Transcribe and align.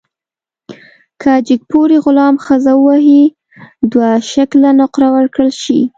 که 1.21 1.31
جګپوړي 1.47 1.97
غلام 2.05 2.35
ښځه 2.45 2.71
ووهي، 2.77 3.23
دوه 3.91 4.09
شِکِله 4.31 4.69
نقره 4.79 5.07
ورکړل 5.15 5.51
شي. 5.63 5.79